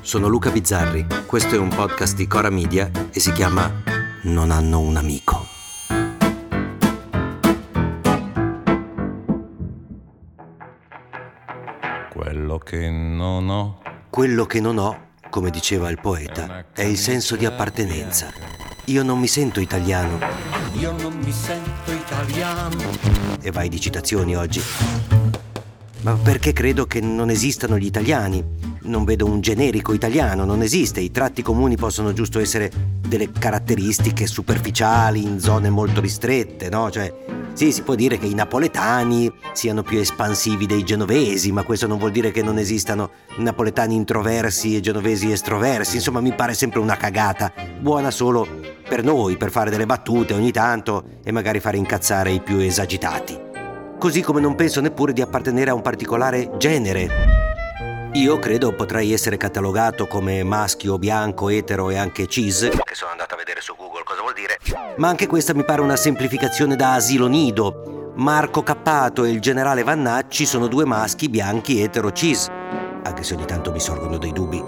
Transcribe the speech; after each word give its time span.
sono 0.00 0.28
Luca 0.28 0.50
Bizzarri, 0.50 1.06
questo 1.26 1.54
è 1.54 1.58
un 1.58 1.68
podcast 1.68 2.16
di 2.16 2.26
Cora 2.26 2.50
Media 2.50 2.90
e 3.10 3.20
si 3.20 3.32
chiama 3.32 3.70
Non 4.22 4.50
hanno 4.50 4.80
un 4.80 4.96
amico. 4.96 5.46
Quello 12.10 12.58
che 12.58 12.90
non 12.90 13.48
ho. 13.48 13.80
Quello 14.10 14.46
che 14.46 14.60
non 14.60 14.78
ho, 14.78 15.10
come 15.30 15.50
diceva 15.50 15.90
il 15.90 16.00
poeta, 16.00 16.64
è 16.72 16.82
il 16.82 16.96
senso 16.96 17.36
di 17.36 17.44
appartenenza. 17.44 18.32
Io 18.86 19.02
non 19.02 19.18
mi 19.18 19.26
sento 19.26 19.60
italiano. 19.60 20.18
Io 20.74 20.92
non 20.92 21.18
mi 21.18 21.32
sento 21.32 21.92
italiano. 21.92 22.76
E 23.40 23.50
vai 23.50 23.68
di 23.68 23.78
citazioni 23.78 24.34
oggi. 24.34 24.62
Ma 26.00 26.14
perché 26.14 26.52
credo 26.52 26.86
che 26.86 27.00
non 27.00 27.28
esistano 27.28 27.76
gli 27.76 27.86
italiani? 27.86 28.67
Non 28.88 29.04
vedo 29.04 29.26
un 29.26 29.40
generico 29.40 29.92
italiano, 29.92 30.44
non 30.44 30.62
esiste. 30.62 31.00
I 31.00 31.10
tratti 31.10 31.42
comuni 31.42 31.76
possono 31.76 32.12
giusto 32.12 32.40
essere 32.40 32.70
delle 33.06 33.30
caratteristiche 33.30 34.26
superficiali 34.26 35.22
in 35.22 35.38
zone 35.38 35.70
molto 35.70 36.00
ristrette, 36.00 36.68
no? 36.68 36.90
Cioè, 36.90 37.12
sì, 37.52 37.72
si 37.72 37.82
può 37.82 37.94
dire 37.94 38.18
che 38.18 38.26
i 38.26 38.34
napoletani 38.34 39.32
siano 39.52 39.82
più 39.82 39.98
espansivi 39.98 40.66
dei 40.66 40.84
genovesi, 40.84 41.52
ma 41.52 41.62
questo 41.62 41.86
non 41.86 41.98
vuol 41.98 42.12
dire 42.12 42.30
che 42.30 42.42
non 42.42 42.58
esistano 42.58 43.10
napoletani 43.36 43.94
introversi 43.94 44.76
e 44.76 44.80
genovesi 44.80 45.30
estroversi. 45.30 45.96
Insomma, 45.96 46.20
mi 46.20 46.32
pare 46.32 46.54
sempre 46.54 46.80
una 46.80 46.96
cagata, 46.96 47.52
buona 47.80 48.10
solo 48.10 48.46
per 48.88 49.04
noi, 49.04 49.36
per 49.36 49.50
fare 49.50 49.70
delle 49.70 49.86
battute 49.86 50.34
ogni 50.34 50.52
tanto 50.52 51.04
e 51.22 51.32
magari 51.32 51.60
fare 51.60 51.76
incazzare 51.76 52.30
i 52.32 52.40
più 52.40 52.58
esagitati. 52.58 53.38
Così 53.98 54.22
come 54.22 54.40
non 54.40 54.54
penso 54.54 54.80
neppure 54.80 55.12
di 55.12 55.20
appartenere 55.20 55.70
a 55.70 55.74
un 55.74 55.82
particolare 55.82 56.52
genere 56.56 57.37
io 58.20 58.38
credo 58.38 58.74
potrei 58.74 59.12
essere 59.12 59.36
catalogato 59.36 60.06
come 60.06 60.42
maschio, 60.42 60.98
bianco, 60.98 61.48
etero 61.48 61.90
e 61.90 61.96
anche 61.96 62.26
cis, 62.26 62.68
che 62.82 62.94
sono 62.94 63.12
andato 63.12 63.34
a 63.34 63.36
vedere 63.36 63.60
su 63.60 63.74
Google 63.76 64.02
cosa 64.04 64.22
vuol 64.22 64.34
dire, 64.34 64.58
ma 64.96 65.08
anche 65.08 65.26
questa 65.26 65.54
mi 65.54 65.64
pare 65.64 65.80
una 65.80 65.96
semplificazione 65.96 66.74
da 66.74 66.94
asilo 66.94 67.28
nido. 67.28 68.12
Marco 68.16 68.64
Cappato 68.64 69.24
e 69.24 69.30
il 69.30 69.40
generale 69.40 69.84
Vannacci 69.84 70.44
sono 70.44 70.66
due 70.66 70.84
maschi 70.84 71.28
bianchi 71.28 71.80
etero 71.80 72.10
cis, 72.10 72.48
anche 73.04 73.22
se 73.22 73.34
ogni 73.34 73.44
tanto 73.44 73.70
mi 73.70 73.78
sorgono 73.78 74.18
dei 74.18 74.32
dubbi 74.32 74.60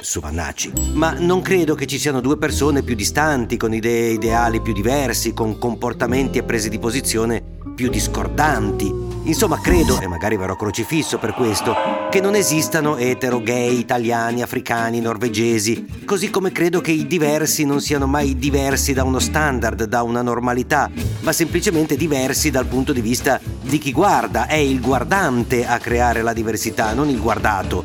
su 0.00 0.20
Vannacci. 0.20 0.72
Ma 0.94 1.12
non 1.12 1.42
credo 1.42 1.74
che 1.74 1.86
ci 1.86 1.98
siano 1.98 2.20
due 2.20 2.38
persone 2.38 2.82
più 2.82 2.94
distanti, 2.94 3.58
con 3.58 3.74
idee 3.74 4.12
ideali 4.12 4.62
più 4.62 4.72
diversi, 4.72 5.34
con 5.34 5.58
comportamenti 5.58 6.38
e 6.38 6.42
prese 6.44 6.70
di 6.70 6.78
posizione 6.78 7.42
più 7.74 7.90
discordanti. 7.90 9.07
Insomma, 9.28 9.60
credo, 9.60 10.00
e 10.00 10.06
magari 10.06 10.38
verrò 10.38 10.56
crocifisso 10.56 11.18
per 11.18 11.34
questo, 11.34 11.76
che 12.10 12.18
non 12.18 12.34
esistano 12.34 12.96
etero, 12.96 13.42
gay, 13.42 13.78
italiani, 13.78 14.40
africani, 14.40 15.00
norvegesi, 15.00 15.84
così 16.06 16.30
come 16.30 16.50
credo 16.50 16.80
che 16.80 16.92
i 16.92 17.06
diversi 17.06 17.66
non 17.66 17.82
siano 17.82 18.06
mai 18.06 18.38
diversi 18.38 18.94
da 18.94 19.04
uno 19.04 19.18
standard, 19.18 19.84
da 19.84 20.02
una 20.02 20.22
normalità, 20.22 20.90
ma 21.20 21.32
semplicemente 21.32 21.94
diversi 21.94 22.50
dal 22.50 22.64
punto 22.64 22.94
di 22.94 23.02
vista 23.02 23.38
di 23.60 23.76
chi 23.76 23.92
guarda. 23.92 24.46
È 24.46 24.56
il 24.56 24.80
guardante 24.80 25.66
a 25.66 25.76
creare 25.76 26.22
la 26.22 26.32
diversità, 26.32 26.94
non 26.94 27.10
il 27.10 27.20
guardato. 27.20 27.84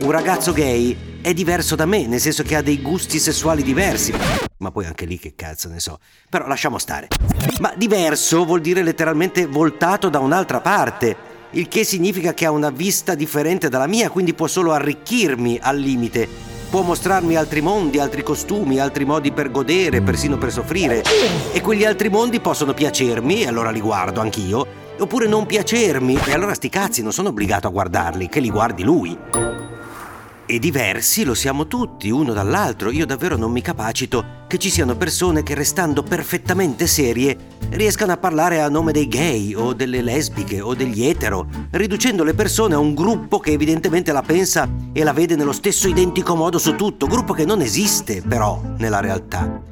Un 0.00 0.10
ragazzo 0.10 0.52
gay 0.52 0.94
è 1.22 1.32
diverso 1.32 1.74
da 1.74 1.86
me, 1.86 2.06
nel 2.06 2.20
senso 2.20 2.42
che 2.42 2.54
ha 2.54 2.60
dei 2.62 2.82
gusti 2.82 3.18
sessuali 3.18 3.62
diversi. 3.62 4.12
Ma 4.62 4.70
poi 4.70 4.86
anche 4.86 5.06
lì 5.06 5.18
che 5.18 5.34
cazzo 5.34 5.68
ne 5.68 5.80
so. 5.80 5.98
Però 6.30 6.46
lasciamo 6.46 6.78
stare. 6.78 7.08
Ma 7.58 7.72
diverso 7.76 8.44
vuol 8.44 8.60
dire 8.60 8.84
letteralmente 8.84 9.44
voltato 9.46 10.08
da 10.08 10.20
un'altra 10.20 10.60
parte. 10.60 11.30
Il 11.50 11.66
che 11.66 11.82
significa 11.82 12.32
che 12.32 12.46
ha 12.46 12.52
una 12.52 12.70
vista 12.70 13.16
differente 13.16 13.68
dalla 13.68 13.88
mia, 13.88 14.08
quindi 14.08 14.34
può 14.34 14.46
solo 14.46 14.72
arricchirmi 14.72 15.58
al 15.60 15.78
limite. 15.78 16.28
Può 16.70 16.82
mostrarmi 16.82 17.34
altri 17.34 17.60
mondi, 17.60 17.98
altri 17.98 18.22
costumi, 18.22 18.78
altri 18.78 19.04
modi 19.04 19.32
per 19.32 19.50
godere, 19.50 20.00
persino 20.00 20.38
per 20.38 20.52
soffrire. 20.52 21.02
E 21.52 21.60
quegli 21.60 21.84
altri 21.84 22.08
mondi 22.08 22.38
possono 22.38 22.72
piacermi, 22.72 23.42
e 23.42 23.48
allora 23.48 23.70
li 23.70 23.80
guardo 23.80 24.20
anch'io, 24.20 24.64
oppure 24.96 25.26
non 25.26 25.44
piacermi, 25.44 26.18
e 26.24 26.32
allora 26.32 26.54
sti 26.54 26.68
cazzi 26.68 27.02
non 27.02 27.12
sono 27.12 27.30
obbligato 27.30 27.66
a 27.66 27.70
guardarli, 27.70 28.28
che 28.28 28.38
li 28.38 28.48
guardi 28.48 28.84
lui. 28.84 29.51
E 30.52 30.58
diversi 30.58 31.24
lo 31.24 31.32
siamo 31.32 31.66
tutti, 31.66 32.10
uno 32.10 32.34
dall'altro. 32.34 32.90
Io 32.90 33.06
davvero 33.06 33.38
non 33.38 33.50
mi 33.50 33.62
capacito 33.62 34.44
che 34.46 34.58
ci 34.58 34.68
siano 34.68 34.94
persone 34.96 35.42
che, 35.42 35.54
restando 35.54 36.02
perfettamente 36.02 36.86
serie, 36.86 37.38
riescano 37.70 38.12
a 38.12 38.18
parlare 38.18 38.60
a 38.60 38.68
nome 38.68 38.92
dei 38.92 39.08
gay 39.08 39.54
o 39.54 39.72
delle 39.72 40.02
lesbiche 40.02 40.60
o 40.60 40.74
degli 40.74 41.06
etero, 41.06 41.48
riducendo 41.70 42.22
le 42.22 42.34
persone 42.34 42.74
a 42.74 42.78
un 42.78 42.92
gruppo 42.92 43.38
che 43.38 43.52
evidentemente 43.52 44.12
la 44.12 44.20
pensa 44.20 44.68
e 44.92 45.02
la 45.02 45.14
vede 45.14 45.36
nello 45.36 45.52
stesso 45.52 45.88
identico 45.88 46.36
modo 46.36 46.58
su 46.58 46.76
tutto, 46.76 47.06
gruppo 47.06 47.32
che 47.32 47.46
non 47.46 47.62
esiste 47.62 48.20
però 48.20 48.60
nella 48.76 49.00
realtà. 49.00 49.71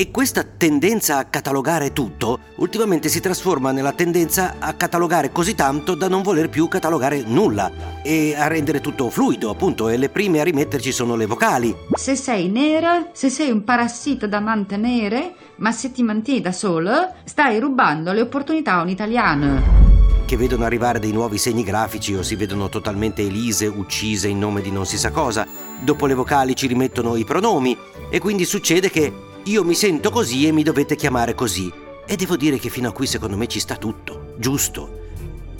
E 0.00 0.12
questa 0.12 0.44
tendenza 0.44 1.18
a 1.18 1.24
catalogare 1.24 1.92
tutto 1.92 2.38
ultimamente 2.58 3.08
si 3.08 3.18
trasforma 3.18 3.72
nella 3.72 3.90
tendenza 3.90 4.54
a 4.60 4.74
catalogare 4.74 5.32
così 5.32 5.56
tanto 5.56 5.96
da 5.96 6.06
non 6.06 6.22
voler 6.22 6.48
più 6.48 6.68
catalogare 6.68 7.24
nulla 7.26 8.00
e 8.04 8.32
a 8.36 8.46
rendere 8.46 8.80
tutto 8.80 9.10
fluido, 9.10 9.50
appunto, 9.50 9.88
e 9.88 9.96
le 9.96 10.08
prime 10.08 10.38
a 10.38 10.44
rimetterci 10.44 10.92
sono 10.92 11.16
le 11.16 11.26
vocali. 11.26 11.74
Se 11.94 12.14
sei 12.14 12.48
nera, 12.48 13.08
se 13.12 13.28
sei 13.28 13.50
un 13.50 13.64
parassita 13.64 14.28
da 14.28 14.38
mantenere, 14.38 15.34
ma 15.56 15.72
se 15.72 15.90
ti 15.90 16.04
mantieni 16.04 16.42
da 16.42 16.52
solo, 16.52 17.14
stai 17.24 17.58
rubando 17.58 18.12
le 18.12 18.20
opportunità 18.20 18.74
a 18.74 18.82
un 18.82 18.90
italiano 18.90 19.86
che 20.28 20.36
vedono 20.36 20.64
arrivare 20.66 20.98
dei 20.98 21.10
nuovi 21.10 21.38
segni 21.38 21.64
grafici 21.64 22.14
o 22.14 22.22
si 22.22 22.36
vedono 22.36 22.68
totalmente 22.68 23.22
elise, 23.22 23.66
uccise 23.66 24.28
in 24.28 24.38
nome 24.38 24.60
di 24.60 24.70
non 24.70 24.84
si 24.84 24.98
sa 24.98 25.10
cosa. 25.10 25.67
Dopo 25.80 26.06
le 26.06 26.14
vocali 26.14 26.56
ci 26.56 26.66
rimettono 26.66 27.16
i 27.16 27.24
pronomi 27.24 27.76
e 28.10 28.18
quindi 28.18 28.44
succede 28.44 28.90
che 28.90 29.12
io 29.44 29.64
mi 29.64 29.74
sento 29.74 30.10
così 30.10 30.46
e 30.46 30.52
mi 30.52 30.62
dovete 30.62 30.96
chiamare 30.96 31.34
così. 31.34 31.72
E 32.06 32.16
devo 32.16 32.36
dire 32.36 32.58
che 32.58 32.68
fino 32.68 32.88
a 32.88 32.92
qui 32.92 33.06
secondo 33.06 33.36
me 33.36 33.46
ci 33.46 33.60
sta 33.60 33.76
tutto, 33.76 34.34
giusto. 34.38 35.06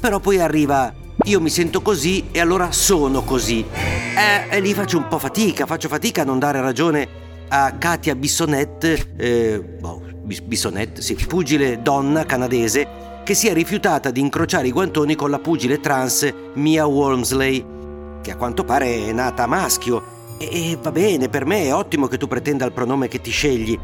Però 0.00 0.18
poi 0.20 0.40
arriva 0.40 0.94
io 1.24 1.40
mi 1.40 1.50
sento 1.50 1.82
così 1.82 2.28
e 2.30 2.40
allora 2.40 2.70
sono 2.72 3.22
così. 3.22 3.64
Eh, 3.72 4.56
e 4.56 4.60
lì 4.60 4.72
faccio 4.72 4.98
un 4.98 5.08
po' 5.08 5.18
fatica, 5.18 5.66
faccio 5.66 5.88
fatica 5.88 6.22
a 6.22 6.24
non 6.24 6.38
dare 6.38 6.60
ragione 6.60 7.26
a 7.48 7.72
Katia 7.76 8.14
Bissonette, 8.14 9.14
eh, 9.16 9.60
boh, 9.60 10.02
Bissonette, 10.44 11.02
sì, 11.02 11.14
pugile 11.14 11.82
donna 11.82 12.24
canadese, 12.24 13.22
che 13.24 13.34
si 13.34 13.48
è 13.48 13.52
rifiutata 13.52 14.10
di 14.10 14.20
incrociare 14.20 14.68
i 14.68 14.72
guantoni 14.72 15.14
con 15.14 15.30
la 15.30 15.38
pugile 15.38 15.80
trans 15.80 16.32
Mia 16.54 16.86
Wormsley, 16.86 17.64
che 18.28 18.34
a 18.34 18.36
quanto 18.36 18.64
pare 18.64 19.06
è 19.06 19.12
nata 19.12 19.46
maschio 19.46 20.16
e 20.36 20.78
va 20.80 20.92
bene, 20.92 21.30
per 21.30 21.46
me 21.46 21.64
è 21.64 21.74
ottimo 21.74 22.06
che 22.06 22.18
tu 22.18 22.28
pretenda 22.28 22.66
il 22.66 22.72
pronome 22.72 23.08
che 23.08 23.22
ti 23.22 23.30
scegli. 23.30 23.78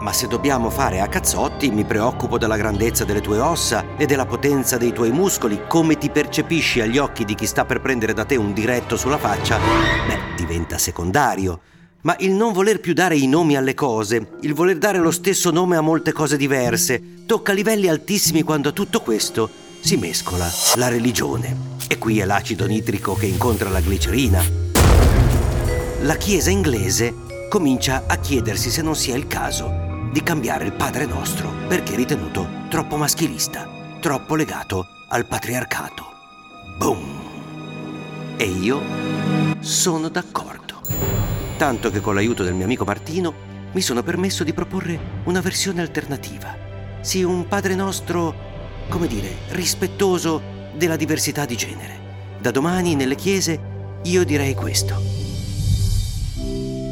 Ma 0.00 0.12
se 0.12 0.26
dobbiamo 0.26 0.68
fare 0.68 1.00
a 1.00 1.08
cazzotti, 1.08 1.70
mi 1.70 1.84
preoccupo 1.84 2.36
della 2.36 2.58
grandezza 2.58 3.04
delle 3.04 3.22
tue 3.22 3.38
ossa 3.38 3.96
e 3.96 4.04
della 4.04 4.26
potenza 4.26 4.76
dei 4.76 4.92
tuoi 4.92 5.12
muscoli, 5.12 5.62
come 5.66 5.96
ti 5.96 6.10
percepisci 6.10 6.82
agli 6.82 6.98
occhi 6.98 7.24
di 7.24 7.34
chi 7.34 7.46
sta 7.46 7.64
per 7.64 7.80
prendere 7.80 8.12
da 8.12 8.26
te 8.26 8.36
un 8.36 8.52
diretto 8.52 8.98
sulla 8.98 9.18
faccia, 9.18 9.58
beh, 10.06 10.36
diventa 10.36 10.76
secondario. 10.76 11.60
Ma 12.02 12.14
il 12.18 12.32
non 12.32 12.52
voler 12.52 12.80
più 12.80 12.92
dare 12.92 13.16
i 13.16 13.26
nomi 13.26 13.56
alle 13.56 13.72
cose, 13.72 14.32
il 14.42 14.52
voler 14.52 14.76
dare 14.76 14.98
lo 14.98 15.10
stesso 15.10 15.50
nome 15.50 15.76
a 15.76 15.80
molte 15.80 16.12
cose 16.12 16.36
diverse, 16.36 17.24
tocca 17.24 17.54
livelli 17.54 17.88
altissimi 17.88 18.42
quando 18.42 18.74
tutto 18.74 19.00
questo 19.00 19.48
si 19.80 19.96
mescola 19.96 20.46
la 20.74 20.88
religione. 20.88 21.73
E 21.88 21.98
qui 21.98 22.18
è 22.18 22.24
l'acido 22.24 22.66
nitrico 22.66 23.14
che 23.14 23.26
incontra 23.26 23.68
la 23.68 23.80
glicerina 23.80 24.64
la 26.04 26.16
Chiesa 26.16 26.50
inglese 26.50 27.14
comincia 27.48 28.04
a 28.06 28.16
chiedersi 28.16 28.68
se 28.68 28.82
non 28.82 28.94
sia 28.94 29.16
il 29.16 29.26
caso 29.26 30.10
di 30.12 30.22
cambiare 30.22 30.66
il 30.66 30.74
Padre 30.74 31.06
Nostro 31.06 31.50
perché 31.66 31.96
ritenuto 31.96 32.46
troppo 32.68 32.98
maschilista, 32.98 33.66
troppo 34.00 34.34
legato 34.34 34.84
al 35.08 35.26
patriarcato. 35.26 36.04
Boom! 36.76 38.36
E 38.36 38.44
io 38.44 38.82
sono 39.60 40.10
d'accordo. 40.10 40.82
Tanto 41.56 41.90
che 41.90 42.00
con 42.00 42.14
l'aiuto 42.14 42.42
del 42.42 42.52
mio 42.52 42.66
amico 42.66 42.84
Martino 42.84 43.32
mi 43.72 43.80
sono 43.80 44.02
permesso 44.02 44.44
di 44.44 44.52
proporre 44.52 45.22
una 45.24 45.40
versione 45.40 45.80
alternativa. 45.80 46.54
Sì, 47.00 47.22
un 47.22 47.48
Padre 47.48 47.74
Nostro, 47.74 48.34
come 48.90 49.06
dire, 49.06 49.36
rispettoso 49.52 50.52
della 50.76 50.96
diversità 50.96 51.44
di 51.44 51.56
genere. 51.56 51.92
Da 52.40 52.50
domani 52.50 52.94
nelle 52.94 53.14
chiese 53.14 53.72
io 54.02 54.24
direi 54.24 54.54
questo. 54.54 54.94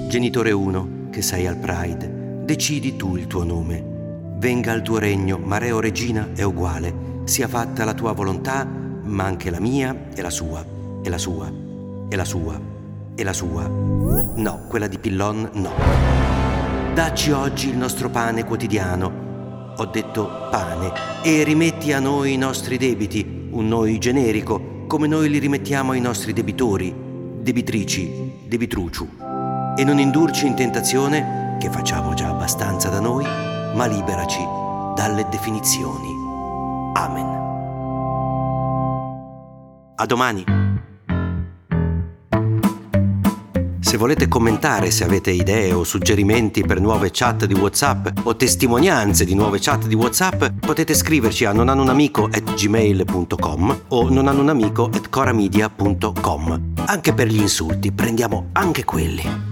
Genitore 0.09 0.51
1, 0.51 1.09
che 1.11 1.23
sei 1.23 1.47
al 1.47 1.57
Pride, 1.57 2.43
decidi 2.45 2.97
tu 2.97 3.17
il 3.17 3.27
tuo 3.27 3.45
nome. 3.45 3.83
Venga 4.39 4.73
il 4.73 4.83
tuo 4.83 4.99
regno, 4.99 5.39
ma 5.39 5.59
o 5.73 5.81
Regina 5.81 6.31
è 6.35 6.43
uguale. 6.43 7.21
Sia 7.25 7.49
fatta 7.49 7.85
la 7.85 7.95
tua 7.95 8.13
volontà, 8.13 8.65
ma 8.65 9.25
anche 9.25 9.51
la 9.51 9.61
mia 9.61 10.09
e 10.15 10.23
la 10.23 10.31
sua, 10.31 10.65
e 11.03 11.09
la 11.09 11.19
sua, 11.19 11.51
e 12.09 12.17
la 12.17 12.25
sua, 12.25 12.61
e 13.15 13.23
la 13.23 13.33
sua. 13.33 13.69
No, 13.69 14.65
quella 14.69 14.87
di 14.87 14.99
Pillon 14.99 15.51
no. 15.53 15.73
Dacci 16.95 17.31
oggi 17.31 17.69
il 17.69 17.77
nostro 17.77 18.11
pane 18.11 18.45
quotidiano. 18.45 19.75
Ho 19.77 19.87
detto 19.87 20.49
pane. 20.51 20.93
E 21.23 21.43
rimetti 21.43 21.93
a 21.93 22.01
noi 22.01 22.35
i 22.35 22.37
nostri 22.37 22.77
debiti, 22.77 23.42
un 23.53 23.69
noi 23.69 23.99
generico, 23.99 24.85
come 24.87 25.07
noi 25.07 25.29
li 25.31 25.39
rimettiamo 25.39 25.93
ai 25.93 26.01
nostri 26.01 26.33
debitori 26.33 27.11
debitrici, 27.43 28.47
debitruciu. 28.47 29.09
E 29.77 29.85
non 29.85 29.99
indurci 29.99 30.47
in 30.47 30.55
tentazione, 30.55 31.57
che 31.59 31.71
facciamo 31.71 32.15
già 32.15 32.29
abbastanza 32.29 32.89
da 32.89 33.01
noi, 33.01 33.25
ma 33.25 33.87
liberaci 33.87 34.41
dalle 34.95 35.27
definizioni. 35.29 36.09
Amen. 36.95 37.41
A 39.97 40.07
domani. 40.07 40.62
Se 43.93 43.99
volete 43.99 44.27
commentare, 44.27 44.91
se 44.91 45.05
avete 45.05 45.33
idee 45.33 45.75
o 45.75 45.85
suggerimenti 45.85 46.65
per 46.65 46.81
nuove 46.81 47.11
chat 47.11 47.45
di 47.45 47.53
WhatsApp 47.53 48.09
o 48.23 48.35
testimonianze 48.35 49.27
di 49.27 49.35
nuove 49.35 49.59
chat 49.61 49.87
di 49.87 49.95
WhatsApp, 49.95 50.47
potete 50.61 50.95
scriverci 50.95 51.45
a 51.45 51.53
nonanunamico@gmail.com 51.53 53.81
o 53.89 54.09
nonanunamico@coramedia.com. 54.09 56.73
Anche 56.87 57.13
per 57.13 57.27
gli 57.27 57.41
insulti, 57.41 57.93
prendiamo 57.93 58.47
anche 58.53 58.85
quelli. 58.85 59.52